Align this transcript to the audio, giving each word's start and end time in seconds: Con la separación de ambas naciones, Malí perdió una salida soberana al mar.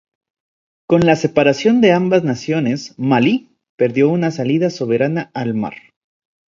Con 0.87 1.01
la 1.05 1.15
separación 1.15 1.79
de 1.79 1.91
ambas 1.91 2.23
naciones, 2.23 2.95
Malí 2.97 3.49
perdió 3.77 4.09
una 4.09 4.31
salida 4.31 4.71
soberana 4.71 5.29
al 5.35 5.53
mar. 5.53 5.75